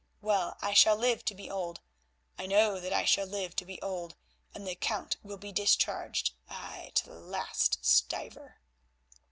[0.19, 1.79] Well, I shall live to be old,
[2.35, 4.15] I know that I shall live to be old,
[4.51, 8.55] and the count will be discharged, ay, to the last stiver."